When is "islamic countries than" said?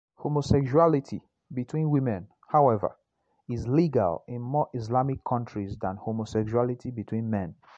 4.73-5.97